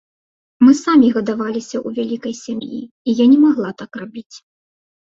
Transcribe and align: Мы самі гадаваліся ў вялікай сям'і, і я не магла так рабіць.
Мы 0.65 0.71
самі 0.85 1.07
гадаваліся 1.17 1.77
ў 1.81 1.93
вялікай 1.99 2.33
сям'і, 2.43 2.81
і 2.85 3.19
я 3.23 3.31
не 3.37 3.41
магла 3.47 3.69
так 3.85 3.91
рабіць. 4.05 4.37